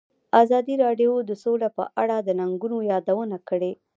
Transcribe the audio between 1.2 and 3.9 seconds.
د سوله په اړه د ننګونو یادونه کړې.